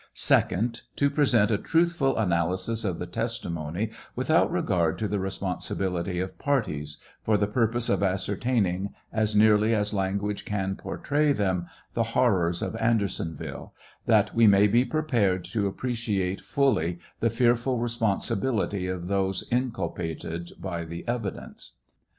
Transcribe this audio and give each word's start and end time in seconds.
2d. 0.15 0.81
To 0.95 1.11
present 1.11 1.51
a 1.51 1.59
truthful 1.59 2.17
analysis 2.17 2.83
of 2.83 2.97
the 2.97 3.05
testimony 3.05 3.91
without 4.15 4.51
regard 4.51 4.97
to 4.97 5.07
the 5.07 5.19
responsibility 5.19 6.19
of 6.19 6.39
parties, 6.39 6.97
for 7.21 7.37
the 7.37 7.45
purpose 7.45 7.87
of 7.87 8.01
ascertaining, 8.01 8.95
as 9.13 9.35
nearly 9.35 9.75
as 9.75 9.93
language 9.93 10.43
can 10.43 10.75
portray 10.75 11.31
them, 11.33 11.67
the 11.93 12.01
horrors 12.17 12.63
of 12.63 12.75
Andersonville, 12.77 13.75
that 14.07 14.33
we 14.33 14.47
may 14.47 14.65
be 14.65 14.83
prepared 14.83 15.43
to 15.45 15.67
appreciate 15.67 16.41
fully 16.41 16.97
the 17.19 17.29
fearful 17.29 17.77
responsibility 17.77 18.87
of 18.87 19.07
those 19.07 19.47
inculpated 19.51 20.49
by 20.59 20.83
the 20.83 21.07
evidence. 21.07 21.73